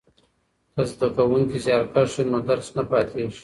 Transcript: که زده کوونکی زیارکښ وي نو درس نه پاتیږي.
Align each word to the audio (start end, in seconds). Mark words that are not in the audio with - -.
که 0.73 0.81
زده 0.91 1.07
کوونکی 1.17 1.59
زیارکښ 1.65 2.11
وي 2.15 2.23
نو 2.31 2.39
درس 2.49 2.67
نه 2.77 2.83
پاتیږي. 2.89 3.39